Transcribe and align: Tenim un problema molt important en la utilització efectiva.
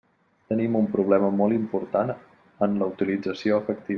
Tenim 0.53 0.77
un 0.79 0.87
problema 0.95 1.29
molt 1.41 1.57
important 1.59 2.13
en 2.69 2.81
la 2.83 2.91
utilització 2.97 3.63
efectiva. 3.63 3.87